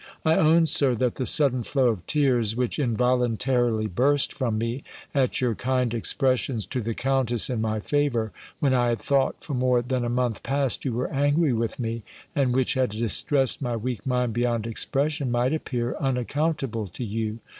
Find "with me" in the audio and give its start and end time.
11.53-12.01